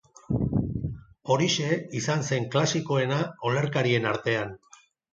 [1.35, 1.69] Orixe
[2.01, 4.61] izan zen klasikoena olerkarien artean.